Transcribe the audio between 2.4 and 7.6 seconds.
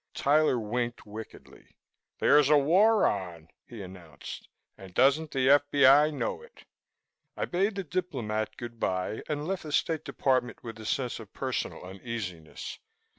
a war on," he announced, "and doesn't the F.B.I. know it!" I